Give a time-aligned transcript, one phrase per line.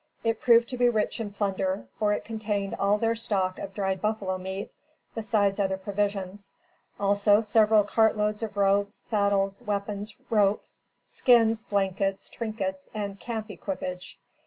[0.23, 4.01] It proved to be rich in plunder, for it contained all their stock of dried
[4.01, 4.71] buffalo meat,
[5.13, 6.49] besides other provisions.
[6.99, 14.17] Also several cart loads of robes, saddles, weapons, ropes, skins, blankets, trinkets and camp equipage.